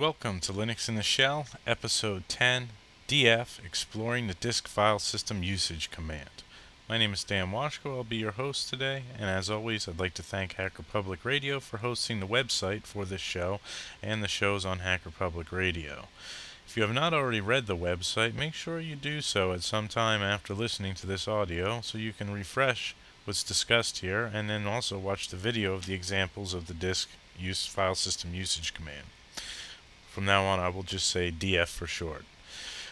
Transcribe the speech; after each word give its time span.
Welcome 0.00 0.40
to 0.40 0.52
Linux 0.54 0.88
in 0.88 0.94
the 0.94 1.02
Shell, 1.02 1.44
Episode 1.66 2.26
10, 2.30 2.70
DF, 3.06 3.62
Exploring 3.62 4.28
the 4.28 4.34
Disk 4.34 4.66
File 4.66 4.98
System 4.98 5.42
Usage 5.42 5.90
Command. 5.90 6.42
My 6.88 6.96
name 6.96 7.12
is 7.12 7.22
Dann 7.22 7.50
Washko, 7.50 7.98
I'll 7.98 8.04
be 8.04 8.16
your 8.16 8.32
host 8.32 8.70
today, 8.70 9.02
and 9.18 9.28
as 9.28 9.50
always, 9.50 9.86
I'd 9.86 9.98
like 9.98 10.14
to 10.14 10.22
thank 10.22 10.54
Hacker 10.54 10.84
Public 10.84 11.22
Radio 11.22 11.60
for 11.60 11.76
hosting 11.76 12.18
the 12.18 12.26
website 12.26 12.84
for 12.84 13.04
this 13.04 13.20
show 13.20 13.60
and 14.02 14.22
the 14.22 14.26
shows 14.26 14.64
on 14.64 14.78
Hacker 14.78 15.10
Public 15.10 15.52
Radio. 15.52 16.08
If 16.66 16.78
you 16.78 16.82
have 16.82 16.94
not 16.94 17.12
already 17.12 17.42
read 17.42 17.66
the 17.66 17.76
website, 17.76 18.34
make 18.34 18.54
sure 18.54 18.80
you 18.80 18.96
do 18.96 19.20
so 19.20 19.52
at 19.52 19.62
some 19.62 19.86
time 19.86 20.22
after 20.22 20.54
listening 20.54 20.94
to 20.94 21.06
this 21.06 21.28
audio 21.28 21.82
so 21.82 21.98
you 21.98 22.14
can 22.14 22.32
refresh 22.32 22.96
what's 23.26 23.42
discussed 23.42 23.98
here 23.98 24.30
and 24.32 24.48
then 24.48 24.66
also 24.66 24.96
watch 24.96 25.28
the 25.28 25.36
video 25.36 25.74
of 25.74 25.84
the 25.84 25.92
examples 25.92 26.54
of 26.54 26.68
the 26.68 26.74
disk 26.74 27.10
use 27.38 27.66
file 27.66 27.94
system 27.94 28.32
usage 28.32 28.72
command. 28.72 29.04
From 30.10 30.24
now 30.24 30.44
on, 30.44 30.58
I 30.58 30.68
will 30.68 30.82
just 30.82 31.08
say 31.08 31.30
DF 31.30 31.68
for 31.68 31.86
short. 31.86 32.24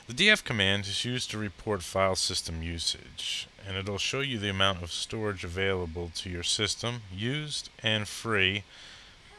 The 0.06 0.14
DF 0.14 0.44
command 0.44 0.86
is 0.86 1.04
used 1.04 1.32
to 1.32 1.38
report 1.38 1.82
file 1.82 2.14
system 2.14 2.62
usage, 2.62 3.48
and 3.66 3.76
it'll 3.76 3.98
show 3.98 4.20
you 4.20 4.38
the 4.38 4.48
amount 4.48 4.84
of 4.84 4.92
storage 4.92 5.42
available 5.42 6.12
to 6.14 6.30
your 6.30 6.44
system, 6.44 7.02
used 7.12 7.70
and 7.82 8.06
free, 8.06 8.62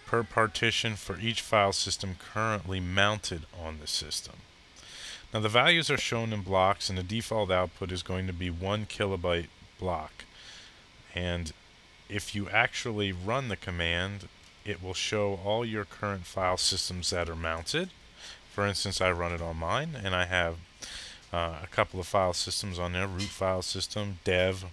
per 0.06 0.24
partition 0.24 0.96
for 0.98 1.18
each 1.20 1.40
file 1.40 1.72
system 1.72 2.18
currently 2.20 2.82
mounted 2.82 3.46
on 3.58 3.80
the 3.80 3.88
system. 3.88 4.36
Now 5.34 5.40
the 5.40 5.48
values 5.50 5.90
are 5.90 5.98
shown 5.98 6.34
in 6.34 6.42
blocks, 6.42 6.90
and 6.90 6.98
the 6.98 7.04
default 7.04 7.50
output 7.50 7.94
is 7.94 8.04
going 8.04 8.28
to 8.28 8.34
be 8.34 8.50
1 8.50 8.88
kilobyte 8.88 9.48
block. 9.80 10.26
And 11.16 11.54
if 12.10 12.36
you 12.36 12.50
actually 12.50 13.14
run 13.14 13.48
the 13.48 13.56
command, 13.56 14.28
it 14.66 14.84
will 14.84 14.94
show 14.94 15.40
all 15.44 15.66
your 15.66 15.86
current 15.86 16.26
file 16.26 16.58
systems 16.58 17.10
that 17.10 17.30
are 17.30 17.36
mounted. 17.36 17.90
For 18.52 18.66
instance, 18.66 19.02
I 19.02 19.12
run 19.12 19.32
it 19.32 19.42
on 19.42 19.58
mine, 19.58 19.98
and 20.02 20.16
I 20.16 20.26
have 20.26 20.58
uh, 21.32 21.60
a 21.64 21.68
couple 21.72 22.00
of 22.00 22.08
file 22.08 22.34
systems 22.34 22.80
on 22.80 22.94
there, 22.94 23.08
root 23.08 23.24
file 23.24 23.62
system, 23.62 24.20
dev 24.24 24.66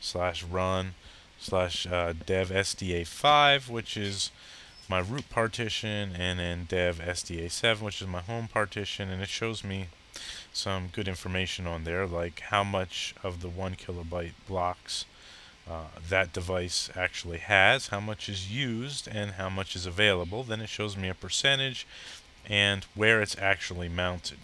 slash 0.00 0.42
run 0.42 0.94
slash 1.38 1.86
uh, 1.86 2.12
dev 2.24 2.50
SDA5, 2.50 3.68
which 3.68 3.96
is 3.96 4.30
my 4.88 5.00
root 5.00 5.28
partition, 5.28 6.14
and 6.16 6.38
then 6.38 6.64
dev 6.68 6.98
SDA7, 6.98 7.80
which 7.80 8.00
is 8.00 8.08
my 8.08 8.20
home 8.20 8.48
partition, 8.48 9.10
and 9.10 9.20
it 9.20 9.28
shows 9.28 9.64
me 9.64 9.88
some 10.52 10.88
good 10.92 11.08
information 11.08 11.66
on 11.66 11.84
there, 11.84 12.06
like 12.06 12.40
how 12.40 12.64
much 12.64 13.14
of 13.22 13.42
the 13.42 13.48
one 13.48 13.74
kilobyte 13.74 14.32
blocks 14.48 15.04
uh, 15.68 15.86
that 16.08 16.32
device 16.32 16.90
actually 16.94 17.38
has, 17.38 17.88
how 17.88 18.00
much 18.00 18.28
is 18.28 18.52
used, 18.52 19.08
and 19.08 19.32
how 19.32 19.48
much 19.48 19.74
is 19.74 19.86
available. 19.86 20.44
Then 20.44 20.60
it 20.60 20.68
shows 20.68 20.96
me 20.96 21.08
a 21.08 21.14
percentage 21.14 21.86
and 22.48 22.84
where 22.94 23.20
it's 23.20 23.36
actually 23.38 23.88
mounted. 23.88 24.38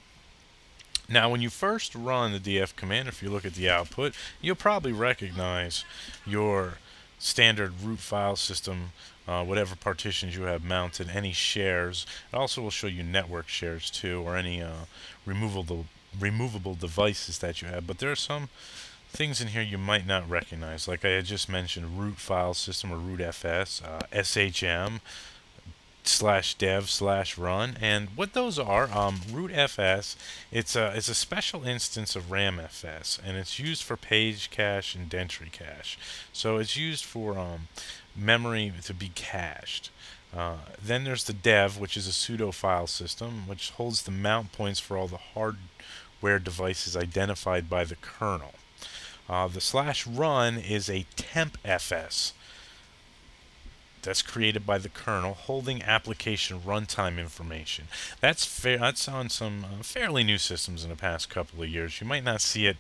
Now, 1.09 1.31
when 1.31 1.41
you 1.41 1.51
first 1.51 1.95
run 1.95 2.33
the 2.33 2.39
df 2.41 2.75
command, 2.75 3.09
if 3.09 3.23
you 3.23 3.31
look 3.31 3.45
at 3.45 3.55
the 3.55 3.69
output, 3.69 4.15
you'll 4.41 4.57
probably 4.57 4.93
recognize 4.93 5.85
your 6.27 6.79
standard 7.19 7.73
root 7.83 7.99
file 7.99 8.37
system, 8.37 8.93
uh, 9.29 9.45
whatever 9.45 9.77
partitions 9.77 10.35
you 10.35 10.45
have 10.45 10.65
mounted, 10.65 11.11
any 11.11 11.33
shares. 11.33 12.07
It 12.33 12.37
also 12.37 12.63
will 12.63 12.71
show 12.71 12.89
you 12.89 13.03
network 13.03 13.49
shares 13.49 13.91
too, 13.91 14.23
or 14.23 14.37
any 14.37 14.63
uh, 14.63 14.87
removable 15.27 15.87
removable 16.19 16.75
devices 16.75 17.39
that 17.39 17.63
you 17.63 17.69
have. 17.69 17.87
But 17.87 17.99
there 17.99 18.11
are 18.11 18.17
some 18.17 18.49
things 19.13 19.43
in 19.43 19.49
here 19.49 19.63
you 19.63 19.79
might 19.79 20.07
not 20.07 20.29
recognize. 20.29 20.89
Like 20.89 21.05
I 21.05 21.11
had 21.11 21.27
just 21.27 21.49
mentioned, 21.49 21.99
root 21.99 22.17
file 22.17 22.55
system 22.55 22.91
or 22.91 22.97
rootfs, 22.97 23.83
uh, 23.85 24.01
SHM, 24.11 25.01
slash 26.03 26.55
dev 26.55 26.89
slash 26.89 27.37
run. 27.37 27.77
And 27.81 28.09
what 28.17 28.33
those 28.33 28.59
are 28.59 28.91
um, 28.93 29.21
rootfs 29.31 30.17
it's 30.51 30.75
a 30.75 30.93
it's 30.97 31.09
a 31.09 31.15
special 31.15 31.65
instance 31.65 32.17
of 32.17 32.31
ram 32.31 32.59
fs 32.59 33.21
and 33.25 33.37
it's 33.37 33.59
used 33.59 33.83
for 33.83 33.97
page 33.97 34.51
cache 34.51 34.95
and 34.95 35.15
entry 35.15 35.49
cache. 35.53 35.99
So 36.33 36.57
it's 36.57 36.77
used 36.77 37.05
for 37.05 37.39
um, 37.39 37.69
memory 38.17 38.73
to 38.83 38.95
be 38.95 39.11
cached. 39.15 39.91
Uh, 40.35 40.57
then 40.83 41.05
there's 41.05 41.25
the 41.25 41.35
dev 41.35 41.79
which 41.79 41.97
is 41.97 42.07
a 42.07 42.13
pseudo 42.13 42.51
file 42.51 42.87
system 42.87 43.47
which 43.47 43.71
holds 43.73 44.03
the 44.03 44.11
mount 44.11 44.53
points 44.53 44.81
for 44.81 44.97
all 44.97 45.07
the 45.07 45.19
hardware 45.35 46.39
devices 46.39 46.97
identified 46.97 47.69
by 47.69 47.85
the 47.85 47.97
kernel 47.97 48.55
uh, 49.33 49.49
the 49.49 49.63
slash 49.63 50.07
run 50.07 50.59
is 50.59 50.91
a 50.91 51.07
temp 51.17 51.57
fs 51.65 52.35
that's 54.03 54.21
created 54.21 54.67
by 54.67 54.79
the 54.79 54.89
kernel 54.89 55.33
holding 55.33 55.81
application 55.83 56.61
runtime 56.61 57.19
information. 57.19 57.87
That's 58.21 58.45
fair. 58.45 58.79
That's 58.79 59.09
on 59.09 59.31
some 59.31 59.65
uh, 59.65 59.83
fairly 59.83 60.25
new 60.25 60.39
systems 60.39 60.83
in 60.83 60.91
the 60.91 60.97
past 60.97 61.31
couple 61.31 61.63
of 61.63 61.69
years. 61.69 62.01
You 62.01 62.07
might 62.07 62.25
not 62.25 62.41
see 62.41 62.67
it 62.67 62.77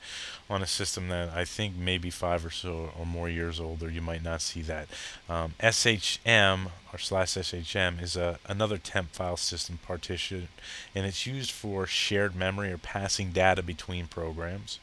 on 0.50 0.62
a 0.62 0.66
system 0.66 1.08
that 1.08 1.30
I 1.30 1.44
think 1.44 1.76
maybe 1.76 2.10
five 2.10 2.44
or 2.44 2.50
so 2.50 2.90
or 2.98 3.06
more 3.06 3.30
years 3.30 3.60
older. 3.60 3.88
You 3.88 4.02
might 4.02 4.22
not 4.22 4.42
see 4.42 4.62
that. 4.62 4.88
Um, 5.28 5.54
SHM 5.60 6.70
or 6.92 6.98
slash 6.98 7.34
SHM 7.34 8.02
is 8.02 8.16
a, 8.16 8.38
another 8.46 8.76
temp 8.76 9.12
file 9.12 9.36
system 9.36 9.78
partition, 9.78 10.48
and 10.94 11.06
it's 11.06 11.26
used 11.26 11.52
for 11.52 11.86
shared 11.86 12.34
memory 12.34 12.72
or 12.72 12.78
passing 12.78 13.30
data 13.30 13.62
between 13.62 14.08
programs 14.08 14.80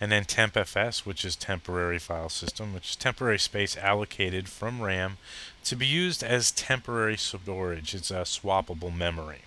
and 0.00 0.10
then 0.12 0.24
tempfs, 0.24 1.06
which 1.06 1.24
is 1.24 1.36
temporary 1.36 1.98
file 1.98 2.28
system, 2.28 2.74
which 2.74 2.90
is 2.90 2.96
temporary 2.96 3.38
space 3.38 3.76
allocated 3.76 4.48
from 4.48 4.82
RAM 4.82 5.18
to 5.64 5.76
be 5.76 5.86
used 5.86 6.22
as 6.22 6.50
temporary 6.50 7.16
storage. 7.16 7.94
It's 7.94 8.10
a 8.10 8.24
swappable 8.24 8.94
memory. 8.94 9.42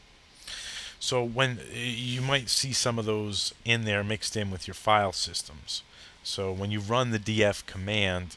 So 1.00 1.24
when 1.24 1.60
eh, 1.72 1.80
you 1.80 2.22
might 2.22 2.50
see 2.50 2.74
some 2.74 2.98
of 2.98 3.06
those 3.06 3.54
in 3.66 3.86
there 3.86 4.04
mixed 4.04 4.36
in 4.36 4.52
with 4.52 4.68
your 4.68 4.74
file 4.74 5.14
systems. 5.14 5.84
So 6.24 6.52
when 6.52 6.72
you 6.72 6.80
run 6.80 7.12
the 7.12 7.20
df 7.20 7.66
command, 7.66 8.36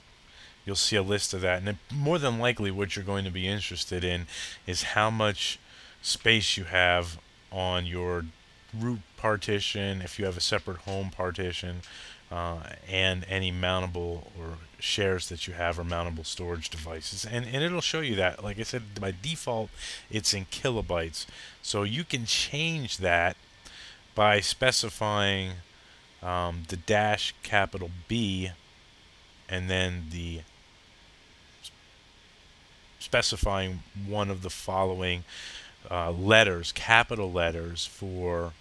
you'll 0.64 0.76
see 0.76 0.96
a 0.96 1.02
list 1.02 1.34
of 1.34 1.40
that. 1.40 1.62
And 1.62 1.78
more 1.92 2.18
than 2.18 2.38
likely, 2.38 2.70
what 2.70 2.94
you're 2.94 3.04
going 3.04 3.24
to 3.24 3.30
be 3.30 3.48
interested 3.48 4.04
in 4.04 4.26
is 4.66 4.94
how 4.94 5.10
much 5.10 5.58
space 6.02 6.56
you 6.56 6.64
have 6.64 7.18
on 7.50 7.86
your 7.86 8.26
root 8.78 9.00
partition, 9.16 10.02
if 10.02 10.18
you 10.18 10.24
have 10.24 10.36
a 10.36 10.40
separate 10.40 10.78
home 10.78 11.10
partition, 11.10 11.82
uh, 12.30 12.58
and 12.88 13.24
any 13.28 13.50
mountable 13.50 14.28
or 14.38 14.58
shares 14.78 15.28
that 15.28 15.46
you 15.46 15.54
have 15.54 15.78
or 15.78 15.84
mountable 15.84 16.24
storage 16.24 16.70
devices. 16.70 17.24
And, 17.24 17.44
and 17.46 17.62
it'll 17.62 17.80
show 17.80 18.00
you 18.00 18.14
that. 18.16 18.42
Like 18.42 18.58
I 18.58 18.62
said, 18.62 19.00
by 19.00 19.12
default, 19.20 19.70
it's 20.10 20.32
in 20.32 20.46
kilobytes. 20.46 21.26
So 21.62 21.82
you 21.82 22.04
can 22.04 22.26
change 22.26 22.98
that 22.98 23.36
by 24.14 24.40
specifying 24.40 25.52
um, 26.22 26.64
the 26.68 26.76
dash 26.76 27.34
capital 27.42 27.90
B 28.06 28.50
and 29.48 29.68
then 29.68 30.04
the 30.10 30.42
specifying 33.00 33.82
one 34.06 34.30
of 34.30 34.42
the 34.42 34.50
following 34.50 35.24
uh, 35.90 36.10
letters, 36.10 36.72
capital 36.72 37.30
letters 37.30 37.86
for 37.86 38.52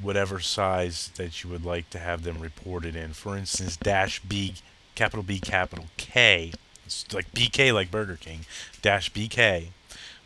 whatever 0.00 0.40
size 0.40 1.10
that 1.16 1.42
you 1.42 1.50
would 1.50 1.64
like 1.64 1.88
to 1.90 1.98
have 1.98 2.22
them 2.22 2.40
reported 2.40 2.96
in. 2.96 3.12
For 3.12 3.36
instance, 3.36 3.76
dash 3.76 4.20
B, 4.20 4.54
capital 4.94 5.22
B, 5.22 5.38
capital 5.38 5.86
K, 5.96 6.52
it's 6.84 7.12
like 7.12 7.32
BK 7.32 7.72
like 7.72 7.90
Burger 7.90 8.16
King, 8.16 8.40
dash 8.82 9.12
BK 9.12 9.68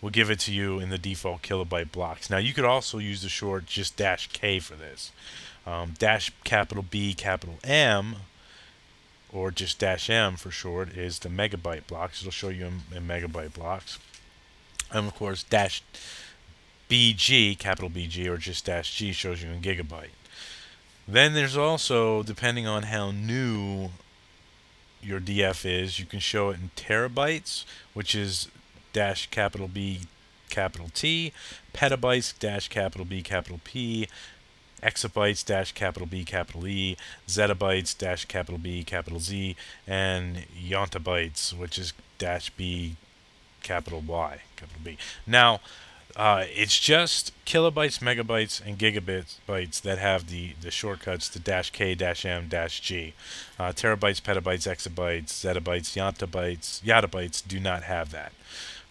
will 0.00 0.10
give 0.10 0.30
it 0.30 0.38
to 0.40 0.52
you 0.52 0.78
in 0.78 0.90
the 0.90 0.98
default 0.98 1.42
kilobyte 1.42 1.92
blocks. 1.92 2.30
Now 2.30 2.38
you 2.38 2.52
could 2.52 2.64
also 2.64 2.98
use 2.98 3.22
the 3.22 3.28
short 3.28 3.66
just 3.66 3.96
dash 3.96 4.28
K 4.32 4.58
for 4.58 4.74
this. 4.74 5.12
Um, 5.66 5.94
dash 5.98 6.32
capital 6.44 6.84
B, 6.88 7.12
capital 7.12 7.58
M, 7.64 8.16
or 9.32 9.50
just 9.50 9.78
dash 9.78 10.08
M 10.08 10.36
for 10.36 10.50
short, 10.50 10.96
is 10.96 11.18
the 11.18 11.28
megabyte 11.28 11.86
blocks. 11.86 12.22
It'll 12.22 12.30
show 12.30 12.50
you 12.50 12.66
in, 12.66 12.80
in 12.94 13.06
megabyte 13.06 13.54
blocks. 13.54 13.98
And 14.92 15.08
of 15.08 15.14
course, 15.14 15.42
dash 15.42 15.82
BG, 16.88 17.58
capital 17.58 17.90
BG, 17.90 18.26
or 18.26 18.36
just 18.36 18.64
dash 18.64 18.94
G 18.94 19.12
shows 19.12 19.42
you 19.42 19.50
in 19.50 19.60
gigabyte. 19.60 20.10
Then 21.08 21.34
there's 21.34 21.56
also, 21.56 22.22
depending 22.22 22.66
on 22.66 22.84
how 22.84 23.10
new 23.10 23.90
your 25.02 25.20
DF 25.20 25.64
is, 25.64 25.98
you 25.98 26.06
can 26.06 26.20
show 26.20 26.50
it 26.50 26.58
in 26.60 26.70
terabytes, 26.76 27.64
which 27.94 28.14
is 28.14 28.48
dash 28.92 29.28
capital 29.30 29.68
B 29.68 30.00
capital 30.48 30.88
T, 30.94 31.32
petabytes 31.72 32.36
dash 32.38 32.68
capital 32.68 33.04
B 33.04 33.22
capital 33.22 33.60
P, 33.62 34.08
exabytes 34.82 35.44
dash 35.44 35.72
capital 35.72 36.06
B 36.06 36.24
capital 36.24 36.66
E, 36.66 36.96
zettabytes 37.28 37.96
dash 37.96 38.24
capital 38.24 38.58
B 38.58 38.84
capital 38.84 39.20
Z, 39.20 39.56
and 39.86 40.46
yottabytes, 40.56 41.52
which 41.52 41.78
is 41.78 41.92
dash 42.18 42.50
B 42.50 42.96
capital 43.66 44.00
Y 44.00 44.40
capital 44.56 44.80
B. 44.84 44.96
Now, 45.26 45.60
uh, 46.16 46.44
it's 46.48 46.78
just 46.80 47.32
kilobytes, 47.44 47.98
megabytes, 48.00 48.64
and 48.64 48.78
gigabytes 48.78 49.82
that 49.82 49.98
have 49.98 50.30
the, 50.30 50.54
the 50.62 50.70
shortcuts 50.70 51.28
to 51.28 51.38
dash 51.38 51.70
K, 51.70 51.94
dash 51.94 52.24
M, 52.24 52.48
dash 52.48 52.80
G. 52.80 53.12
Uh, 53.58 53.72
terabytes, 53.72 54.22
petabytes, 54.22 54.66
exabytes, 54.66 55.26
zettabytes, 55.26 55.94
yottabytes, 55.94 56.82
yottabytes 56.82 57.46
do 57.46 57.60
not 57.60 57.82
have 57.82 58.12
that. 58.12 58.32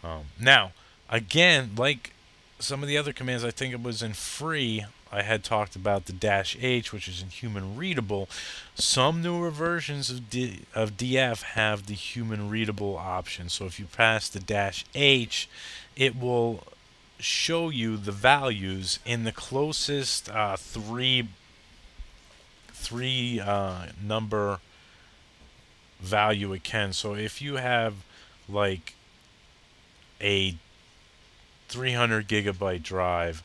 Um, 0.03 0.25
now, 0.39 0.73
again, 1.09 1.71
like 1.75 2.13
some 2.59 2.83
of 2.83 2.87
the 2.87 2.97
other 2.97 3.11
commands, 3.11 3.43
I 3.43 3.51
think 3.51 3.73
it 3.73 3.81
was 3.81 4.03
in 4.03 4.13
free. 4.13 4.85
I 5.11 5.21
had 5.21 5.43
talked 5.43 5.75
about 5.75 6.05
the 6.05 6.13
dash 6.13 6.57
H, 6.59 6.91
which 6.91 7.07
is 7.07 7.21
in 7.21 7.29
human 7.29 7.75
readable. 7.77 8.27
Some 8.75 9.21
newer 9.21 9.49
versions 9.49 10.09
of, 10.09 10.29
D, 10.29 10.61
of 10.73 10.97
DF 10.97 11.41
have 11.41 11.85
the 11.85 11.93
human 11.93 12.49
readable 12.49 12.97
option. 12.97 13.49
So 13.49 13.65
if 13.65 13.79
you 13.79 13.85
pass 13.85 14.27
the 14.27 14.39
dash 14.39 14.85
H, 14.93 15.47
it 15.95 16.19
will 16.19 16.63
show 17.19 17.69
you 17.69 17.97
the 17.97 18.11
values 18.11 18.99
in 19.05 19.23
the 19.23 19.31
closest 19.31 20.29
uh, 20.29 20.57
three 20.57 21.29
three 22.73 23.39
uh, 23.39 23.87
number 24.03 24.59
value 25.99 26.53
it 26.53 26.63
can. 26.63 26.93
So 26.93 27.15
if 27.15 27.41
you 27.41 27.55
have 27.55 27.95
like 28.47 28.93
a 30.21 30.55
300 31.67 32.27
gigabyte 32.27 32.83
drive 32.83 33.43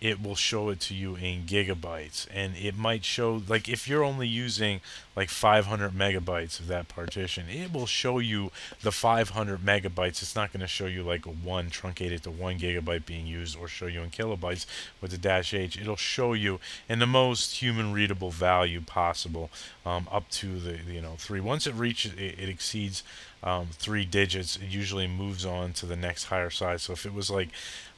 it 0.00 0.22
will 0.22 0.34
show 0.34 0.68
it 0.68 0.78
to 0.78 0.94
you 0.94 1.16
in 1.16 1.44
gigabytes. 1.44 2.26
And 2.32 2.54
it 2.56 2.76
might 2.76 3.04
show 3.04 3.42
like 3.48 3.68
if 3.68 3.88
you're 3.88 4.04
only 4.04 4.28
using 4.28 4.80
like 5.14 5.30
500 5.30 5.92
megabytes 5.92 6.60
of 6.60 6.66
that 6.66 6.88
partition 6.88 7.46
it 7.48 7.72
will 7.72 7.86
show 7.86 8.18
you 8.18 8.50
the 8.82 8.92
500 8.92 9.60
megabytes. 9.60 10.22
It's 10.22 10.36
not 10.36 10.52
going 10.52 10.60
to 10.60 10.66
show 10.66 10.86
you 10.86 11.02
like 11.02 11.24
a 11.24 11.30
one 11.30 11.70
truncated 11.70 12.22
to 12.24 12.30
one 12.30 12.58
gigabyte 12.58 13.06
being 13.06 13.26
used 13.26 13.56
or 13.56 13.68
show 13.68 13.86
you 13.86 14.02
in 14.02 14.10
kilobytes 14.10 14.66
with 15.00 15.12
the 15.12 15.18
dash 15.18 15.54
h. 15.54 15.80
It'll 15.80 15.96
show 15.96 16.34
you 16.34 16.60
in 16.88 16.98
the 16.98 17.06
most 17.06 17.62
human 17.62 17.92
readable 17.92 18.30
value 18.30 18.82
possible 18.82 19.50
um, 19.86 20.08
up 20.12 20.28
to 20.30 20.58
the 20.58 20.78
you 20.92 21.00
know 21.00 21.14
three. 21.16 21.40
Once 21.40 21.66
it 21.66 21.74
reaches 21.74 22.12
it, 22.12 22.38
it 22.38 22.48
exceeds 22.48 23.02
um, 23.42 23.68
three 23.72 24.04
digits, 24.04 24.56
it 24.56 24.68
usually 24.68 25.06
moves 25.06 25.46
on 25.46 25.72
to 25.74 25.86
the 25.86 25.96
next 25.96 26.24
higher 26.24 26.50
size. 26.50 26.82
So 26.82 26.92
if 26.94 27.06
it 27.06 27.14
was 27.14 27.30
like 27.30 27.50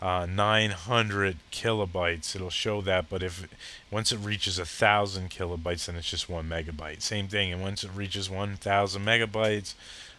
uh, 0.02 0.26
900 0.28 1.38
kilobytes, 1.50 1.87
it'll 1.94 2.50
show 2.50 2.80
that. 2.82 3.08
But 3.08 3.22
if 3.22 3.48
once 3.90 4.12
it 4.12 4.18
reaches 4.18 4.58
a 4.58 4.64
thousand 4.64 5.30
kilobytes, 5.30 5.86
then 5.86 5.96
it's 5.96 6.10
just 6.10 6.28
one 6.28 6.48
megabyte. 6.48 7.02
Same 7.02 7.28
thing. 7.28 7.52
And 7.52 7.62
once 7.62 7.84
it 7.84 7.90
reaches 7.94 8.30
1,000 8.30 9.04
megabytes 9.04 9.74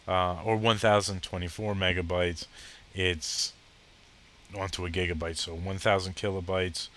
uh, 0.08 0.42
or 0.44 0.58
1,024 0.58 1.76
megabytes, 1.76 2.48
it's 2.94 3.54
onto 4.58 4.86
a 4.86 4.90
gigabyte. 4.90 5.38
So 5.38 5.54
1,000 5.54 6.16
kilobytes, 6.16 6.88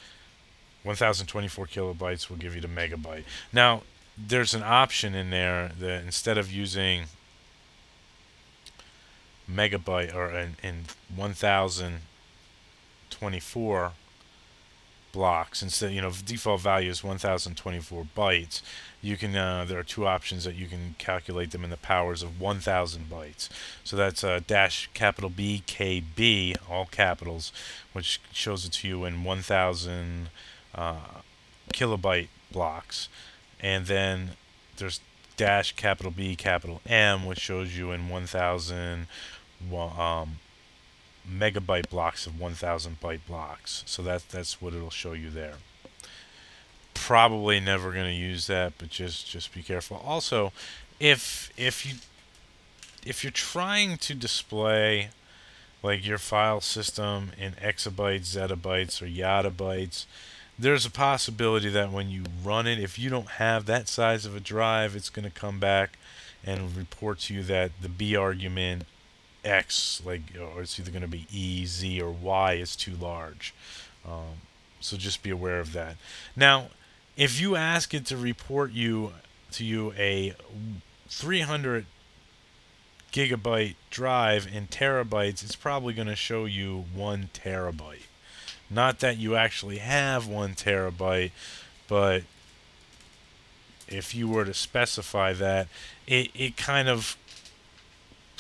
1,024 0.82 1.66
kilobytes 1.66 2.28
will 2.28 2.36
give 2.36 2.54
you 2.54 2.60
the 2.60 2.69
megabyte. 2.69 3.24
Now 3.52 3.82
there's 4.16 4.54
an 4.54 4.62
option 4.62 5.14
in 5.14 5.30
there 5.30 5.72
that 5.78 6.04
instead 6.04 6.38
of 6.38 6.52
using 6.52 7.04
megabyte 9.50 10.14
or 10.14 10.30
in, 10.30 10.56
in 10.62 10.84
1024 11.14 13.92
blocks 15.12 15.62
instead 15.62 15.93
you 15.93 16.00
know 16.00 16.11
default 16.25 16.61
value 16.61 16.91
is 16.91 17.05
1024 17.05 18.06
bytes. 18.17 18.62
You 19.00 19.17
can 19.17 19.37
uh, 19.37 19.64
there 19.67 19.79
are 19.79 19.85
two 19.85 20.06
options 20.06 20.44
that 20.44 20.55
you 20.55 20.67
can 20.67 20.94
calculate 20.99 21.50
them 21.50 21.64
in 21.64 21.70
the 21.70 21.76
powers 21.76 22.23
of 22.23 22.41
1000 22.41 23.11
bytes. 23.11 23.49
So 23.85 23.97
that's 23.97 24.25
uh, 24.25 24.41
dash 24.47 24.88
capital 24.94 25.31
B 25.31 25.62
KB 25.67 26.56
all 26.69 26.87
capitals 26.87 27.53
which 27.93 28.20
shows 28.32 28.64
it 28.64 28.73
to 28.73 28.88
you 28.88 29.05
in 29.05 29.25
1000 29.25 30.31
uh, 30.75 30.97
kilobyte 31.73 32.29
blocks. 32.50 33.08
And 33.61 33.87
then 33.87 34.31
there's 34.76 35.00
dash 35.37 35.75
capital 35.76 36.11
B 36.11 36.37
capital 36.37 36.81
M 36.87 37.25
which 37.26 37.41
shows 37.41 37.76
you 37.76 37.93
in 37.93 38.08
1000 38.08 39.06
um, 39.73 40.38
megabyte 41.28 41.88
blocks 41.88 42.26
of 42.26 42.38
1000 42.40 43.00
byte 43.00 43.20
blocks. 43.26 43.82
So 43.86 44.02
that's 44.02 44.24
that's 44.24 44.60
what 44.60 44.74
it'll 44.74 44.90
show 44.90 45.12
you 45.12 45.30
there. 45.30 45.54
Probably 46.94 47.60
never 47.60 47.92
going 47.92 48.06
to 48.06 48.12
use 48.12 48.46
that, 48.46 48.74
but 48.78 48.90
just 48.90 49.28
just 49.28 49.54
be 49.54 49.62
careful. 49.62 50.02
Also, 50.04 50.52
if 51.00 51.50
if 51.56 51.86
you 51.86 51.94
if 53.04 53.24
you're 53.24 53.30
trying 53.30 53.96
to 53.98 54.14
display 54.14 55.10
like 55.82 56.06
your 56.06 56.19
file 56.19 56.60
system 56.60 57.32
in 57.38 57.52
exabytes, 57.52 58.36
zettabytes, 58.36 59.02
or 59.02 59.06
yottabytes, 59.06 60.06
there's 60.58 60.86
a 60.86 60.90
possibility 60.90 61.69
that 61.70 61.90
when 61.90 62.08
you 62.08 62.24
run 62.44 62.66
it, 62.66 62.78
if 62.78 62.98
you 62.98 63.10
don't 63.10 63.30
have 63.30 63.66
that 63.66 63.88
size 63.88 64.24
of 64.24 64.36
a 64.36 64.40
drive, 64.40 64.94
it's 64.94 65.10
going 65.10 65.24
to 65.24 65.30
come 65.30 65.58
back 65.58 65.98
and 66.44 66.76
report 66.76 67.19
to 67.20 67.34
you 67.34 67.42
that 67.42 67.72
the 67.80 67.88
B 67.88 68.14
argument 68.14 68.84
X, 69.44 70.03
like, 70.05 70.23
or 70.41 70.62
it's 70.62 70.79
either 70.79 70.91
going 70.91 71.03
to 71.03 71.09
be 71.09 71.27
E, 71.33 71.67
Z, 71.67 72.00
or 72.00 72.11
Y 72.11 72.55
is 72.55 72.77
too 72.77 72.94
large. 73.00 73.55
Um, 74.06 74.43
so 74.81 74.97
just 74.97 75.23
be 75.23 75.31
aware 75.31 75.61
of 75.61 75.73
that. 75.73 75.97
Now, 76.37 76.69
if 77.17 77.41
you 77.41 77.56
ask 77.56 77.94
it 77.94 78.06
to 78.06 78.17
report 78.17 78.73
you 78.73 79.12
to 79.53 79.65
you 79.65 79.93
a 79.99 80.35
300 81.09 81.87
gigabyte 83.12 83.75
drive 83.91 84.49
in 84.53 84.67
terabytes, 84.67 85.44
it's 85.44 85.56
probably 85.56 85.93
going 85.93 86.09
to 86.09 86.17
show 86.17 86.47
you 86.47 86.87
one 86.94 87.29
terabyte. 87.35 88.06
Not 88.71 89.00
that 89.00 89.19
you 89.19 89.37
actually 89.37 89.79
have 89.79 90.27
one 90.27 90.55
terabyte, 90.55 91.33
but 91.89 92.23
if 93.87 94.15
you 94.15 94.29
were 94.29 94.47
to 94.47 94.55
specify 94.55 95.35
that, 95.35 95.69
it, 96.06 96.31
it 96.35 96.56
kind 96.56 96.89
of 96.89 97.17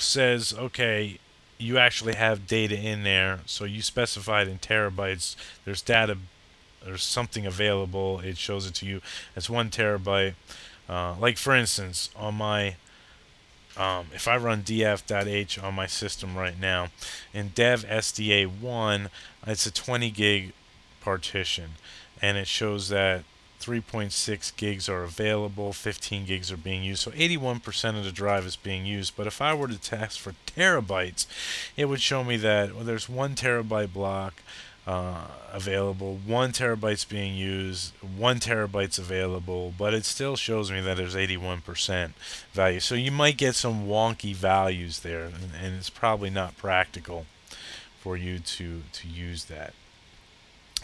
says, 0.02 0.54
okay, 0.58 1.18
you 1.58 1.78
actually 1.78 2.14
have 2.14 2.46
data 2.46 2.78
in 2.78 3.04
there, 3.04 3.40
so 3.46 3.64
you 3.64 3.82
specified 3.82 4.48
in 4.48 4.58
terabytes. 4.58 5.36
There's 5.64 5.82
data, 5.82 6.18
there's 6.84 7.04
something 7.04 7.46
available. 7.46 8.20
It 8.20 8.36
shows 8.36 8.66
it 8.66 8.74
to 8.76 8.86
you. 8.86 9.00
It's 9.36 9.48
one 9.48 9.70
terabyte. 9.70 10.34
Uh, 10.88 11.14
like 11.18 11.38
for 11.38 11.54
instance, 11.54 12.10
on 12.16 12.34
my, 12.34 12.76
um, 13.76 14.06
if 14.12 14.26
I 14.26 14.36
run 14.36 14.62
df.h 14.62 15.58
on 15.58 15.74
my 15.74 15.86
system 15.86 16.36
right 16.36 16.58
now, 16.58 16.88
in 17.32 17.48
dev 17.48 17.84
SDA1, 17.84 19.08
it's 19.46 19.66
a 19.66 19.72
20 19.72 20.10
gig 20.10 20.52
partition, 21.00 21.70
and 22.20 22.36
it 22.36 22.46
shows 22.46 22.88
that 22.88 23.24
3.6 23.62 24.56
gigs 24.56 24.88
are 24.88 25.04
available, 25.04 25.72
15 25.72 26.26
gigs 26.26 26.50
are 26.50 26.56
being 26.56 26.82
used. 26.82 27.02
So 27.02 27.12
81% 27.12 27.96
of 27.96 28.04
the 28.04 28.12
drive 28.12 28.44
is 28.44 28.56
being 28.56 28.84
used. 28.84 29.16
But 29.16 29.26
if 29.26 29.40
I 29.40 29.54
were 29.54 29.68
to 29.68 29.78
test 29.78 30.20
for 30.20 30.34
terabytes, 30.46 31.26
it 31.76 31.86
would 31.86 32.00
show 32.00 32.24
me 32.24 32.36
that 32.38 32.74
well, 32.74 32.84
there's 32.84 33.08
one 33.08 33.34
terabyte 33.34 33.92
block 33.92 34.42
uh, 34.86 35.28
available, 35.52 36.18
one 36.26 36.50
terabyte's 36.50 37.04
being 37.04 37.36
used, 37.36 37.92
one 38.16 38.40
terabyte's 38.40 38.98
available, 38.98 39.72
but 39.78 39.94
it 39.94 40.04
still 40.04 40.34
shows 40.34 40.72
me 40.72 40.80
that 40.80 40.96
there's 40.96 41.14
81% 41.14 42.10
value. 42.52 42.80
So 42.80 42.96
you 42.96 43.12
might 43.12 43.36
get 43.36 43.54
some 43.54 43.86
wonky 43.86 44.34
values 44.34 45.00
there, 45.00 45.24
and, 45.26 45.36
and 45.62 45.76
it's 45.76 45.90
probably 45.90 46.30
not 46.30 46.56
practical 46.56 47.26
for 48.00 48.16
you 48.16 48.40
to 48.40 48.82
to 48.92 49.08
use 49.08 49.44
that. 49.44 49.74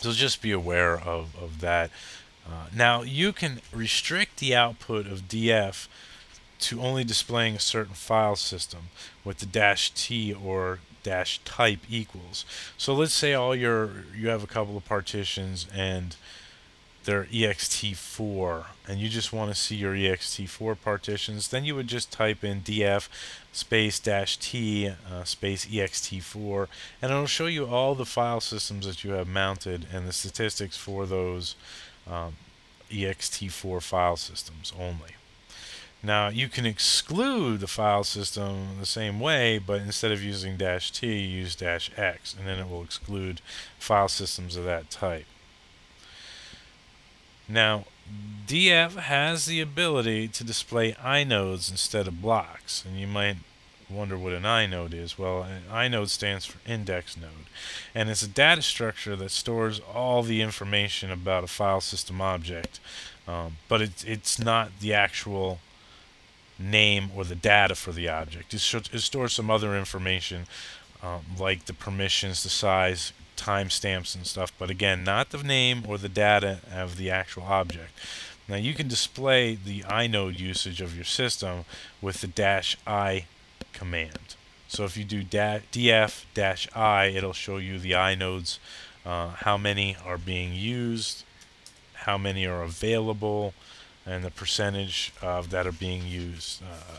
So 0.00 0.12
just 0.12 0.40
be 0.40 0.52
aware 0.52 0.94
of, 0.94 1.34
of 1.36 1.60
that. 1.60 1.90
Uh, 2.48 2.66
now 2.74 3.02
you 3.02 3.32
can 3.32 3.60
restrict 3.72 4.38
the 4.38 4.54
output 4.54 5.06
of 5.06 5.28
DF 5.28 5.86
to 6.60 6.80
only 6.80 7.04
displaying 7.04 7.54
a 7.54 7.60
certain 7.60 7.94
file 7.94 8.36
system 8.36 8.88
with 9.24 9.38
the 9.38 9.46
dash 9.46 9.90
T 9.90 10.32
or 10.32 10.80
dash 11.02 11.40
type 11.44 11.80
equals. 11.88 12.44
So 12.76 12.94
let's 12.94 13.14
say 13.14 13.34
all 13.34 13.54
your 13.54 14.04
you 14.16 14.28
have 14.28 14.42
a 14.42 14.48
couple 14.48 14.76
of 14.76 14.84
partitions 14.84 15.66
and 15.74 16.16
they're 17.04 17.24
ext4 17.24 18.66
and 18.86 19.00
you 19.00 19.08
just 19.08 19.32
want 19.32 19.50
to 19.50 19.58
see 19.58 19.76
your 19.76 19.94
ext4 19.94 20.76
partitions 20.78 21.48
then 21.48 21.64
you 21.64 21.74
would 21.74 21.86
just 21.86 22.12
type 22.12 22.44
in 22.44 22.60
df 22.60 23.08
space 23.50 23.98
dash 23.98 24.36
t 24.36 24.88
uh, 24.88 25.24
space 25.24 25.64
ext4 25.64 26.68
and 27.00 27.10
it'll 27.10 27.26
show 27.26 27.46
you 27.46 27.64
all 27.64 27.94
the 27.94 28.04
file 28.04 28.40
systems 28.42 28.84
that 28.84 29.04
you 29.04 29.12
have 29.12 29.26
mounted 29.26 29.86
and 29.90 30.06
the 30.06 30.12
statistics 30.12 30.76
for 30.76 31.06
those 31.06 31.54
um, 32.10 32.36
ext4 32.90 33.82
file 33.82 34.16
systems 34.16 34.72
only. 34.78 35.12
Now 36.02 36.28
you 36.28 36.48
can 36.48 36.64
exclude 36.64 37.60
the 37.60 37.66
file 37.66 38.04
system 38.04 38.78
the 38.78 38.86
same 38.86 39.18
way, 39.20 39.58
but 39.58 39.80
instead 39.80 40.12
of 40.12 40.22
using 40.22 40.56
dash 40.56 40.92
"-t", 40.92 41.06
use 41.06 41.56
dash 41.56 41.90
"-x", 41.96 42.34
and 42.38 42.46
then 42.46 42.58
it 42.58 42.70
will 42.70 42.82
exclude 42.82 43.40
file 43.78 44.08
systems 44.08 44.56
of 44.56 44.64
that 44.64 44.90
type. 44.90 45.26
Now, 47.48 47.84
DF 48.46 48.92
has 48.96 49.46
the 49.46 49.60
ability 49.60 50.28
to 50.28 50.44
display 50.44 50.92
inodes 50.92 51.70
instead 51.70 52.06
of 52.06 52.22
blocks, 52.22 52.84
and 52.84 52.98
you 52.98 53.06
might 53.06 53.38
wonder 53.90 54.18
what 54.18 54.32
an 54.32 54.42
inode 54.42 54.94
is. 54.94 55.18
Well, 55.18 55.42
an 55.42 55.62
inode 55.70 56.08
stands 56.08 56.46
for 56.46 56.58
index 56.68 57.16
node, 57.16 57.48
and 57.94 58.08
it's 58.10 58.22
a 58.22 58.28
data 58.28 58.62
structure 58.62 59.16
that 59.16 59.30
stores 59.30 59.80
all 59.80 60.22
the 60.22 60.42
information 60.42 61.10
about 61.10 61.44
a 61.44 61.48
file 61.48 61.80
system 61.80 62.20
object, 62.20 62.80
um, 63.26 63.56
but 63.68 63.80
it's 63.80 64.04
it's 64.04 64.38
not 64.38 64.80
the 64.80 64.94
actual 64.94 65.60
name 66.58 67.10
or 67.14 67.24
the 67.24 67.34
data 67.34 67.74
for 67.74 67.92
the 67.92 68.08
object. 68.08 68.52
It, 68.52 68.74
it 68.92 69.00
stores 69.00 69.32
some 69.32 69.50
other 69.50 69.76
information, 69.76 70.46
um, 71.02 71.22
like 71.38 71.66
the 71.66 71.72
permissions, 71.72 72.42
the 72.42 72.48
size, 72.48 73.12
timestamps 73.36 74.14
and 74.14 74.26
stuff, 74.26 74.52
but 74.58 74.68
again, 74.68 75.04
not 75.04 75.30
the 75.30 75.42
name 75.42 75.84
or 75.86 75.96
the 75.96 76.08
data 76.08 76.58
of 76.72 76.96
the 76.96 77.10
actual 77.10 77.44
object. 77.44 77.92
Now 78.48 78.56
you 78.56 78.74
can 78.74 78.88
display 78.88 79.54
the 79.54 79.82
inode 79.82 80.38
usage 80.38 80.80
of 80.80 80.96
your 80.96 81.04
system 81.04 81.64
with 82.00 82.20
the 82.20 82.26
dash 82.26 82.76
i 82.86 83.26
command. 83.78 84.34
So 84.66 84.84
if 84.84 84.96
you 84.96 85.04
do 85.04 85.22
df 85.22 86.24
dash 86.34 86.68
i, 86.74 87.06
it'll 87.06 87.32
show 87.32 87.56
you 87.56 87.78
the 87.78 87.92
inodes, 87.92 88.58
uh, 89.06 89.30
how 89.30 89.56
many 89.56 89.96
are 90.04 90.18
being 90.18 90.52
used, 90.52 91.24
how 91.94 92.18
many 92.18 92.46
are 92.46 92.62
available, 92.62 93.54
and 94.04 94.24
the 94.24 94.30
percentage 94.30 95.12
of 95.22 95.50
that 95.50 95.66
are 95.66 95.72
being 95.72 96.06
used. 96.06 96.62
Uh, 96.62 96.98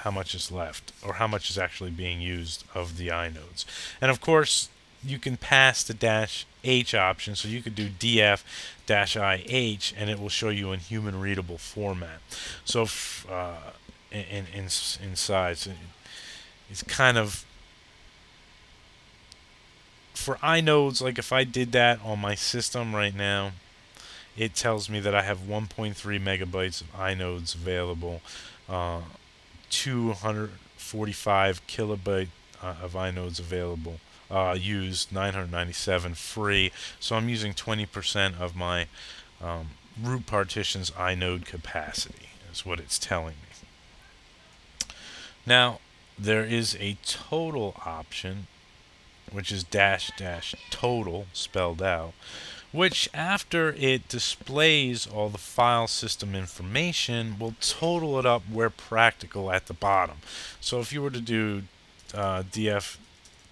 how 0.00 0.10
much 0.10 0.34
is 0.34 0.52
left 0.52 0.92
or 1.04 1.14
how 1.14 1.26
much 1.26 1.50
is 1.50 1.58
actually 1.58 1.90
being 1.90 2.20
used 2.20 2.62
of 2.74 2.96
the 2.96 3.08
inodes. 3.08 3.64
And 4.00 4.10
of 4.10 4.20
course, 4.20 4.68
you 5.02 5.18
can 5.18 5.36
pass 5.36 5.82
the 5.82 5.94
dash 5.94 6.46
H 6.64 6.94
option, 6.94 7.34
so 7.34 7.48
you 7.48 7.62
could 7.62 7.74
do 7.74 7.88
df 7.88 8.42
dash 8.86 9.16
IH 9.16 9.94
and 9.96 10.10
it 10.10 10.20
will 10.20 10.28
show 10.28 10.48
you 10.48 10.72
in 10.72 10.80
human 10.80 11.20
readable 11.20 11.58
format. 11.58 12.20
So 12.64 12.82
if, 12.82 13.26
uh, 13.30 13.72
in, 14.10 14.46
in, 14.54 14.64
in 14.64 15.16
size, 15.16 15.68
it's 16.70 16.82
kind 16.82 17.18
of 17.18 17.44
for 20.26 20.36
inodes, 20.36 21.00
like 21.00 21.18
if 21.18 21.32
I 21.32 21.44
did 21.44 21.72
that 21.72 22.00
on 22.04 22.18
my 22.18 22.34
system 22.34 22.94
right 22.94 23.14
now, 23.14 23.52
it 24.36 24.54
tells 24.54 24.90
me 24.90 25.00
that 25.00 25.14
I 25.14 25.22
have 25.22 25.38
1.3 25.38 25.94
megabytes 25.94 26.80
of 26.80 26.88
inodes 26.94 27.54
available. 27.54 28.20
Uh, 28.68 29.02
245 29.70 31.66
kilobyte 31.66 32.28
uh, 32.62 32.74
of 32.82 32.92
inodes 32.94 33.38
available. 33.38 34.00
Uh, 34.30 34.56
used 34.58 35.12
997 35.12 36.14
free. 36.14 36.72
So 36.98 37.14
I'm 37.16 37.28
using 37.28 37.54
20% 37.54 38.40
of 38.40 38.56
my 38.56 38.86
um, 39.40 39.68
root 40.02 40.26
partition's 40.26 40.90
inode 40.92 41.44
capacity, 41.44 42.30
is 42.52 42.66
what 42.66 42.80
it's 42.80 42.98
telling 42.98 43.36
me. 43.36 43.55
Now, 45.46 45.78
there 46.18 46.44
is 46.44 46.76
a 46.80 46.96
total 47.04 47.80
option, 47.84 48.48
which 49.30 49.52
is 49.52 49.62
dash 49.62 50.10
dash 50.16 50.54
total 50.70 51.26
spelled 51.32 51.82
out, 51.82 52.14
which 52.72 53.08
after 53.14 53.72
it 53.74 54.08
displays 54.08 55.06
all 55.06 55.28
the 55.28 55.38
file 55.38 55.86
system 55.86 56.34
information 56.34 57.38
will 57.38 57.54
total 57.60 58.18
it 58.18 58.26
up 58.26 58.42
where 58.50 58.70
practical 58.70 59.52
at 59.52 59.66
the 59.66 59.74
bottom. 59.74 60.16
So 60.60 60.80
if 60.80 60.92
you 60.92 61.00
were 61.00 61.10
to 61.10 61.20
do 61.20 61.62
uh, 62.14 62.42
df 62.42 62.96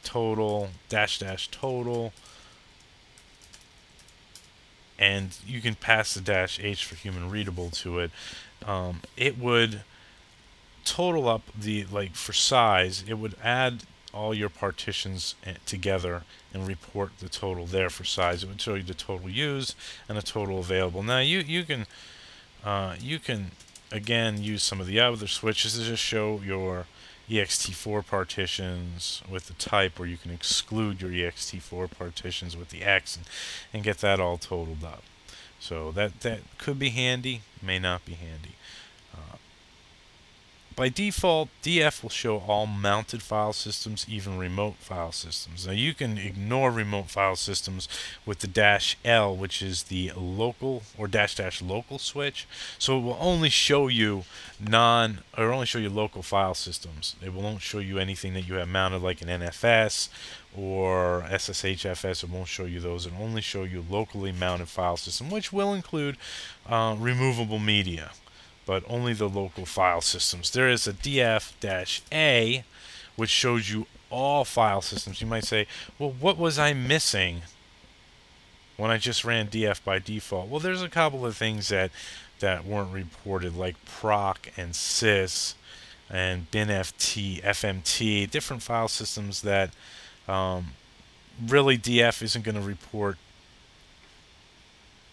total 0.03 0.71
dash 0.89 1.19
dash 1.19 1.49
total 1.49 2.13
and 4.99 5.37
you 5.47 5.61
can 5.61 5.75
pass 5.75 6.15
the 6.15 6.21
dash 6.21 6.61
h 6.63 6.85
for 6.85 6.95
human 6.95 7.31
readable 7.31 7.71
to 7.71 7.99
it 7.99 8.11
um, 8.67 9.01
it 9.17 9.39
would 9.39 9.83
total 10.85 11.29
up 11.29 11.43
the 11.59 11.85
like 11.85 12.15
for 12.15 12.33
size 12.33 13.05
it 13.07 13.15
would 13.15 13.35
add 13.43 13.85
all 14.13 14.33
your 14.33 14.49
partitions 14.49 15.35
eh, 15.45 15.55
together 15.67 16.23
and 16.53 16.69
report 16.69 17.19
the 17.19 17.29
total 17.29 17.67
there 17.67 17.91
for 17.91 18.05
size. 18.05 18.45
It 18.45 18.49
would 18.49 18.61
show 18.61 18.75
you 18.75 18.85
the 18.85 18.95
total 18.95 19.29
used 19.29 19.75
and 20.09 20.17
the 20.17 20.23
total 20.23 20.61
available. 20.61 21.03
Now 21.03 21.19
you 21.19 21.41
you 21.41 21.65
can 21.65 21.87
uh, 22.65 22.97
you 23.01 23.19
can 23.19 23.51
again 23.91 24.43
use 24.43 24.63
some 24.63 24.81
of 24.81 24.87
the 24.87 25.01
other 25.01 25.27
switches 25.27 25.77
to 25.77 25.85
just 25.85 26.03
show 26.03 26.41
your 26.45 26.87
ext4 27.29 28.07
partitions 28.07 29.23
with 29.31 29.47
the 29.47 29.55
type 29.55 29.99
or 29.99 30.07
you 30.07 30.17
can 30.17 30.31
exclude 30.31 31.01
your 31.01 31.11
ext4 31.11 31.91
partitions 31.91 32.57
with 32.57 32.69
the 32.69 32.83
X 32.83 33.17
and, 33.17 33.25
and 33.73 33.83
get 33.83 33.99
that 33.99 34.21
all 34.21 34.37
totaled 34.37 34.85
up. 34.85 35.03
So 35.59 35.91
that, 35.93 36.21
that 36.21 36.41
could 36.59 36.79
be 36.79 36.91
handy, 36.91 37.41
may 37.63 37.79
not 37.79 38.05
be 38.05 38.13
handy. 38.13 38.57
By 40.77 40.89
default, 40.89 41.51
DF 41.63 42.03
will 42.03 42.11
show 42.11 42.39
all 42.39 42.67
mounted 42.67 43.23
file 43.23 43.53
systems, 43.53 44.05
even 44.09 44.39
remote 44.39 44.75
file 44.81 45.13
systems. 45.13 45.67
Now 45.67 45.73
you 45.73 45.95
can 45.95 46.19
ignore 46.19 46.73
remote 46.73 47.11
file 47.11 47.37
systems 47.37 47.89
with 48.27 48.41
the 48.41 48.49
dash 48.49 48.97
L, 49.05 49.37
which 49.37 49.63
is 49.63 49.85
the 49.85 50.11
local 50.17 50.83
or 50.99 51.07
dash 51.07 51.37
dash 51.37 51.63
local 51.63 52.01
switch. 52.01 52.49
So 52.77 52.99
it 52.99 53.03
will 53.03 53.17
only 53.21 53.51
show 53.51 53.87
you 53.87 54.25
non 54.59 55.21
or 55.39 55.53
only 55.53 55.67
show 55.67 55.79
you 55.79 55.91
local 55.91 56.23
file 56.23 56.55
systems. 56.55 57.15
It 57.23 57.33
won't 57.33 57.63
show 57.63 57.79
you 57.79 58.01
anything 58.01 58.35
that 58.35 58.49
you 58.49 58.55
have 58.55 58.69
mounted 58.69 59.01
like 59.01 59.23
an 59.23 59.29
NFS 59.29 60.09
or 60.57 61.25
SSHFS. 61.31 62.25
It 62.25 62.31
won't 62.31 62.49
show 62.49 62.65
you 62.65 62.81
those. 62.81 63.07
It 63.07 63.13
only 63.21 63.43
show 63.43 63.63
you 63.63 63.85
locally 63.89 64.33
mounted 64.33 64.69
file 64.69 64.97
system, 64.97 65.31
which 65.31 65.53
will 65.53 65.73
include 65.73 66.17
uh, 66.69 66.97
removable 66.99 67.61
media 67.61 68.11
but 68.67 68.83
only 68.89 69.13
the 69.13 69.29
local 69.29 69.67
file 69.67 70.01
systems. 70.01 70.51
There 70.51 70.69
is 70.69 70.87
a 70.87 70.93
df-a, 70.93 72.65
which 73.17 73.31
shows 73.31 73.71
you 73.71 73.87
all 74.11 74.45
file 74.45 74.81
systems. 74.81 75.21
You 75.21 75.27
might 75.27 75.45
say, 75.45 75.67
well, 75.99 76.15
what 76.19 76.39
was 76.39 76.59
I 76.59 76.73
missing 76.73 77.43
when 78.77 78.91
I 78.91 78.99
just 78.99 79.25
ran 79.25 79.49
df 79.49 79.83
by 79.85 79.99
default? 79.99 80.49
Well, 80.49 80.61
there's 80.61 80.83
a 80.83 80.89
couple 80.89 81.27
of 81.27 81.37
things 81.37 81.69
that 81.69 81.91
that 82.41 82.65
weren't 82.65 82.93
reported, 82.93 83.57
like 83.57 83.77
proc 83.85 84.49
and 84.57 84.73
sys 84.73 85.55
and 86.11 86.51
binft, 86.51 87.41
fmt, 87.43 88.31
different 88.31 88.63
file 88.63 88.89
systems 88.89 89.43
that 89.43 89.71
um, 90.29 90.73
really 91.47 91.79
df 91.79 92.23
isn't 92.23 92.45
going 92.45 92.55
to 92.57 92.61
report 92.61 93.17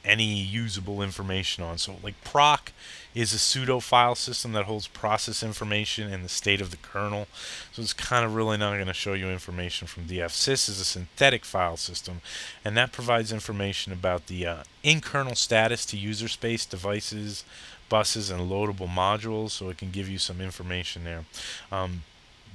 any 0.04 0.34
usable 0.34 1.02
information 1.02 1.64
on. 1.64 1.78
So 1.78 1.96
like 2.04 2.22
proc 2.24 2.72
is 3.14 3.34
a 3.34 3.40
pseudo 3.40 3.80
file 3.80 4.16
system 4.16 4.54
that 4.54 4.66
holds 4.66 4.88
process 4.88 5.44
information 5.44 6.12
and 6.12 6.24
the 6.24 6.30
state 6.30 6.62
of 6.62 6.72
the 6.72 6.78
kernel. 6.78 7.28
So 7.72 7.82
it's 7.82 7.94
kind 7.94 8.26
of 8.26 8.36
really 8.36 8.58
not 8.58 8.76
going 8.76 8.88
to 8.88 8.94
show 8.94 9.14
you 9.14 9.30
information 9.30 9.88
from 9.88 10.06
DF. 10.06 10.30
Sys 10.30 10.70
is 10.70 10.80
a 10.80 10.86
synthetic 10.86 11.44
file 11.44 11.78
system 11.78 12.22
and 12.64 12.78
that 12.78 12.92
provides 12.92 13.32
information 13.32 13.92
about 13.92 14.28
the 14.28 14.46
uh, 14.46 14.64
in-kernel 14.84 15.36
status 15.36 15.86
to 15.88 15.98
user 15.98 16.28
space, 16.28 16.66
devices, 16.66 17.44
buses, 17.90 18.30
and 18.30 18.50
loadable 18.50 18.90
modules. 18.90 19.52
So 19.52 19.70
it 19.70 19.78
can 19.78 19.92
give 19.92 20.08
you 20.08 20.18
some 20.18 20.40
information 20.40 21.04
there. 21.04 21.26
Um, 21.72 22.04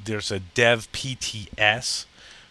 there's 0.04 0.30
a 0.30 0.40
dev 0.40 0.90
PTS 0.92 2.06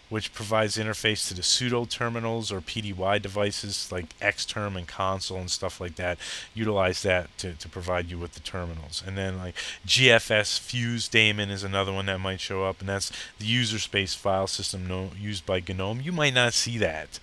which 0.08 0.32
provides 0.32 0.76
interface 0.76 1.26
to 1.28 1.34
the 1.34 1.42
pseudo 1.42 1.84
terminals 1.84 2.52
or 2.52 2.60
PTY 2.60 3.20
devices 3.20 3.90
like 3.90 4.16
Xterm 4.20 4.76
and 4.76 4.86
console 4.86 5.38
and 5.38 5.50
stuff 5.50 5.80
like 5.80 5.96
that. 5.96 6.18
Utilize 6.54 7.02
that 7.02 7.36
to, 7.38 7.54
to 7.54 7.68
provide 7.68 8.08
you 8.10 8.18
with 8.18 8.34
the 8.34 8.40
terminals. 8.40 9.02
And 9.04 9.18
then 9.18 9.38
like 9.38 9.56
GFS 9.86 10.60
Fuse 10.60 11.08
Daemon 11.08 11.50
is 11.50 11.64
another 11.64 11.92
one 11.92 12.06
that 12.06 12.20
might 12.20 12.40
show 12.40 12.64
up, 12.64 12.80
and 12.80 12.88
that's 12.88 13.10
the 13.38 13.46
user 13.46 13.78
space 13.78 14.14
file 14.14 14.46
system 14.46 14.86
no, 14.86 15.10
used 15.18 15.44
by 15.44 15.60
GNOME. 15.66 16.00
You 16.00 16.12
might 16.12 16.34
not 16.34 16.54
see 16.54 16.78
that. 16.78 17.18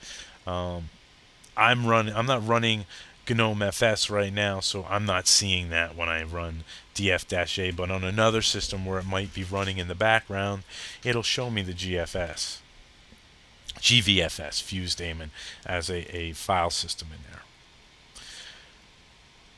Um, 0.45 0.89
I'm 1.55 1.85
running. 1.85 2.13
I'm 2.15 2.25
not 2.25 2.45
running 2.45 2.85
GNOME 3.29 3.61
FS 3.61 4.09
right 4.09 4.33
now, 4.33 4.59
so 4.59 4.85
I'm 4.89 5.05
not 5.05 5.27
seeing 5.27 5.69
that 5.69 5.95
when 5.95 6.09
I 6.09 6.23
run 6.23 6.65
df-a. 6.95 7.71
But 7.71 7.91
on 7.91 8.03
another 8.03 8.41
system 8.41 8.85
where 8.85 8.99
it 8.99 9.05
might 9.05 9.33
be 9.33 9.43
running 9.43 9.77
in 9.77 9.87
the 9.87 9.95
background, 9.95 10.63
it'll 11.03 11.23
show 11.23 11.49
me 11.49 11.61
the 11.61 11.73
GFS. 11.73 12.59
GVFS, 13.83 14.61
Fuse 14.61 14.95
Daemon, 14.95 15.31
as 15.65 15.89
a, 15.89 16.15
a 16.15 16.31
file 16.31 16.69
system 16.69 17.09
in 17.11 17.19
there. 17.29 17.41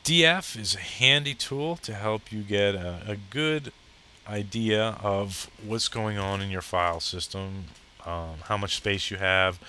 DF 0.04 0.58
is 0.58 0.74
a 0.74 0.80
handy 0.80 1.32
tool 1.32 1.76
to 1.76 1.94
help 1.94 2.32
you 2.32 2.42
get 2.42 2.74
a, 2.74 3.02
a 3.06 3.16
good 3.30 3.72
idea 4.28 4.98
of 5.00 5.48
what's 5.64 5.86
going 5.86 6.18
on 6.18 6.40
in 6.40 6.50
your 6.50 6.60
file 6.60 6.98
system, 6.98 7.66
um, 8.04 8.34
how 8.44 8.56
much 8.56 8.76
space 8.76 9.12
you 9.12 9.16
have, 9.16 9.60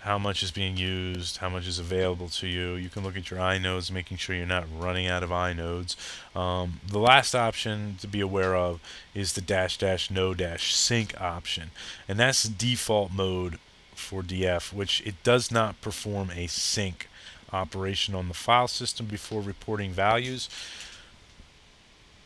how 0.00 0.18
much 0.18 0.42
is 0.42 0.50
being 0.50 0.78
used, 0.78 1.38
how 1.38 1.50
much 1.50 1.66
is 1.66 1.78
available 1.78 2.28
to 2.28 2.46
you. 2.46 2.74
You 2.74 2.88
can 2.88 3.02
look 3.02 3.16
at 3.16 3.30
your 3.30 3.40
inodes, 3.40 3.90
making 3.90 4.16
sure 4.16 4.34
you're 4.34 4.46
not 4.46 4.64
running 4.78 5.08
out 5.08 5.22
of 5.22 5.30
inodes. 5.30 5.94
Um, 6.34 6.80
the 6.86 7.00
last 7.00 7.34
option 7.34 7.96
to 8.00 8.06
be 8.06 8.20
aware 8.20 8.54
of 8.54 8.80
is 9.14 9.34
the 9.34 9.40
dash 9.42 9.76
dash 9.76 10.10
no 10.10 10.32
dash 10.32 10.74
sync 10.74 11.20
option, 11.20 11.70
and 12.08 12.18
that's 12.18 12.44
default 12.44 13.12
mode 13.12 13.58
for 13.96 14.22
DF, 14.22 14.72
which 14.72 15.02
it 15.06 15.22
does 15.22 15.50
not 15.50 15.80
perform 15.80 16.30
a 16.30 16.46
sync 16.46 17.08
operation 17.52 18.14
on 18.14 18.28
the 18.28 18.34
file 18.34 18.68
system 18.68 19.06
before 19.06 19.40
reporting 19.40 19.92
values. 19.92 20.48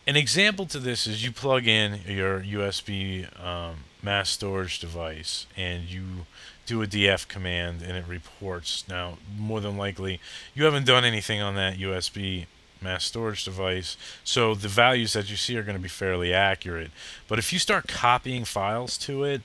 An 0.06 0.16
example 0.16 0.66
to 0.66 0.78
this 0.78 1.06
is 1.06 1.22
you 1.24 1.30
plug 1.30 1.66
in 1.66 2.00
your 2.06 2.40
USB 2.40 3.28
um, 3.44 3.84
mass 4.02 4.30
storage 4.30 4.80
device 4.80 5.46
and 5.56 5.84
you 5.84 6.26
do 6.66 6.82
a 6.82 6.86
df 6.86 7.28
command 7.28 7.82
and 7.82 7.96
it 7.96 8.04
reports. 8.06 8.84
Now, 8.88 9.18
more 9.36 9.60
than 9.60 9.76
likely, 9.76 10.20
you 10.54 10.64
haven't 10.64 10.86
done 10.86 11.04
anything 11.04 11.40
on 11.40 11.54
that 11.56 11.78
USB 11.78 12.46
mass 12.80 13.04
storage 13.04 13.44
device, 13.44 13.96
so 14.24 14.54
the 14.54 14.68
values 14.68 15.12
that 15.12 15.28
you 15.30 15.36
see 15.36 15.56
are 15.58 15.62
going 15.62 15.76
to 15.76 15.82
be 15.82 15.88
fairly 15.88 16.32
accurate. 16.32 16.90
But 17.28 17.38
if 17.38 17.52
you 17.52 17.58
start 17.58 17.88
copying 17.88 18.44
files 18.44 18.96
to 18.98 19.24
it, 19.24 19.42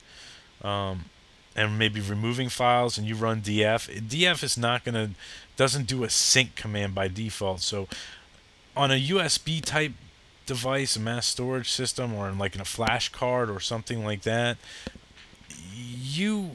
um, 0.62 1.06
and 1.56 1.80
maybe 1.80 2.02
removing 2.02 2.50
files 2.50 2.98
and 2.98 3.08
you 3.08 3.16
run 3.16 3.42
df 3.42 3.90
df 4.10 4.44
is 4.44 4.58
not 4.58 4.84
going 4.84 4.94
to 4.94 5.12
doesn't 5.56 5.88
do 5.88 6.04
a 6.04 6.10
sync 6.10 6.56
command 6.56 6.94
by 6.94 7.08
default. 7.08 7.62
So 7.62 7.88
on 8.76 8.92
a 8.92 9.02
usb 9.10 9.64
type 9.64 9.94
device 10.46 10.96
a 10.96 11.00
mass 11.00 11.26
storage 11.26 11.72
system 11.72 12.14
or 12.14 12.30
in 12.30 12.38
like 12.38 12.56
in 12.56 12.62
a 12.62 12.66
flash 12.66 13.10
card 13.10 13.50
or 13.50 13.60
something 13.60 14.04
like 14.04 14.22
that 14.24 14.58
you 15.74 16.52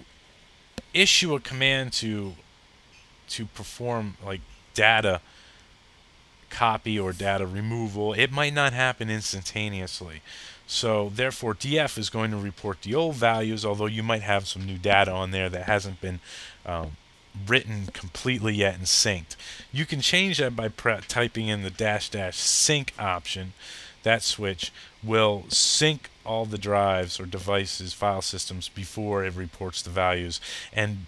issue 0.95 1.35
a 1.35 1.41
command 1.41 1.93
to 1.95 2.35
to 3.29 3.47
perform 3.47 4.17
like 4.25 4.41
data 4.75 5.21
copy 6.51 6.99
or 6.99 7.13
data 7.13 7.47
removal. 7.47 8.13
It 8.13 8.33
might 8.33 8.53
not 8.53 8.73
happen 8.73 9.09
instantaneously 9.09 10.21
so 10.71 11.11
therefore 11.15 11.55
df 11.55 11.99
is 11.99 12.09
going 12.09 12.31
to 12.31 12.37
report 12.37 12.81
the 12.83 12.95
old 12.95 13.17
values 13.17 13.65
although 13.65 13.87
you 13.87 14.03
might 14.03 14.23
have 14.23 14.47
some 14.47 14.65
new 14.65 14.79
data 14.79 15.11
on 15.11 15.31
there 15.31 15.49
that 15.49 15.65
hasn't 15.65 16.01
been 16.01 16.21
um, 16.65 16.93
written 17.47 17.87
completely 17.93 18.55
yet 18.55 18.75
and 18.75 18.85
synced. 18.85 19.37
You 19.73 19.87
can 19.87 20.01
change 20.01 20.39
that 20.39 20.57
by 20.57 20.69
pre- 20.69 21.01
typing 21.09 21.49
in 21.49 21.63
the 21.63 21.71
dash 21.71 22.11
dash 22.11 22.37
sync 22.37 22.93
option. 22.99 23.53
That 24.03 24.23
switch 24.23 24.73
will 25.03 25.45
sync 25.49 26.11
all 26.25 26.47
the 26.47 26.59
drives 26.59 27.21
or 27.21 27.27
devices 27.27 27.93
file 27.93 28.23
systems 28.23 28.69
before 28.69 29.25
it 29.25 29.35
reports 29.35 29.83
the 29.83 29.91
values. 29.91 30.41
And 30.73 31.07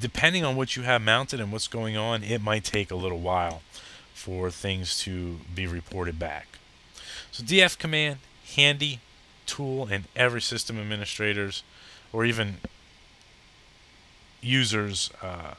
depending 0.00 0.44
on 0.44 0.56
what 0.56 0.76
you 0.76 0.82
have 0.82 1.02
mounted 1.02 1.40
and 1.40 1.50
what's 1.50 1.68
going 1.68 1.96
on 1.96 2.22
it 2.22 2.42
might 2.42 2.64
take 2.64 2.90
a 2.90 2.96
little 2.96 3.20
while 3.20 3.62
for 4.12 4.50
things 4.50 4.98
to 5.00 5.38
be 5.54 5.66
reported 5.66 6.18
back. 6.18 6.58
So 7.32 7.42
df 7.42 7.78
command 7.78 8.18
handy 8.56 9.00
tool 9.46 9.86
in 9.88 10.04
every 10.16 10.40
system 10.40 10.78
administrators 10.78 11.62
or 12.12 12.24
even 12.24 12.56
users 14.40 15.10
uh, 15.22 15.54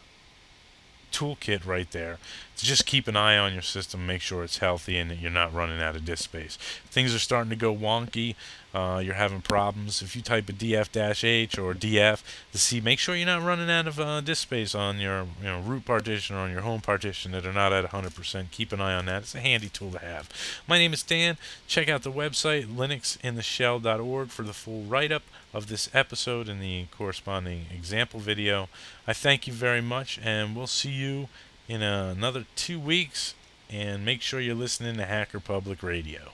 toolkit 1.12 1.66
right 1.66 1.92
there 1.92 2.18
to 2.58 2.66
just 2.66 2.86
keep 2.86 3.08
an 3.08 3.16
eye 3.16 3.38
on 3.38 3.54
your 3.54 3.62
system, 3.62 4.06
make 4.06 4.22
sure 4.22 4.44
it's 4.44 4.58
healthy, 4.60 4.98
and 4.98 5.12
that 5.12 5.20
you're 5.20 5.32
not 5.32 5.54
running 5.54 5.82
out 5.82 5.96
of 5.96 6.06
disk 6.06 6.24
space. 6.24 6.58
Things 6.88 7.14
are 7.14 7.20
starting 7.20 7.50
to 7.50 7.56
go 7.56 7.76
wonky. 7.76 8.36
Uh, 8.76 9.00
you're 9.00 9.14
having 9.14 9.40
problems. 9.40 10.02
If 10.02 10.18
you 10.18 10.22
type 10.22 10.50
a 10.50 10.52
df-h 10.52 11.58
or 11.58 11.74
df 11.74 12.22
to 12.52 12.58
see, 12.58 12.82
make 12.82 13.00
sure 13.00 13.16
you're 13.16 13.26
not 13.26 13.42
running 13.42 13.70
out 13.70 13.88
of 13.88 14.02
uh, 14.02 14.20
disk 14.20 14.42
space 14.42 14.76
on 14.76 15.00
your 15.00 15.28
you 15.40 15.46
know, 15.46 15.62
root 15.62 15.86
partition 15.86 16.36
or 16.36 16.40
on 16.40 16.52
your 16.52 16.60
home 16.60 16.82
partition 16.82 17.32
that 17.32 17.46
are 17.46 17.54
not 17.54 17.72
at 17.72 17.86
100%. 17.86 18.52
Keep 18.52 18.74
an 18.74 18.82
eye 18.82 18.94
on 18.94 19.06
that. 19.06 19.22
It's 19.22 19.34
a 19.34 19.40
handy 19.40 19.70
tool 19.70 19.92
to 19.92 20.00
have. 20.00 20.30
My 20.68 20.78
name 20.78 20.92
is 20.92 21.04
Dan. 21.04 21.38
Check 21.68 21.88
out 21.88 22.04
the 22.04 22.12
website 22.12 22.66
linuxintheshell.org 22.66 24.28
for 24.28 24.44
the 24.44 24.52
full 24.52 24.82
write-up 24.82 25.24
of 25.54 25.68
this 25.68 25.90
episode 25.94 26.50
and 26.50 26.62
the 26.62 26.88
corresponding 26.92 27.68
example 27.74 28.20
video. 28.20 28.68
I 29.08 29.14
thank 29.14 29.48
you 29.48 29.54
very 29.54 29.82
much, 29.82 30.20
and 30.22 30.54
we'll 30.54 30.68
see 30.68 30.92
you 30.92 31.30
in 31.70 31.82
another 31.82 32.46
two 32.58 32.82
weeks. 32.82 33.36
And 33.70 34.04
make 34.06 34.22
sure 34.22 34.42
you're 34.42 34.54
listening 34.54 34.98
to 34.98 35.06
Hacker 35.06 35.40
Public 35.40 35.82
Radio. 35.82 36.34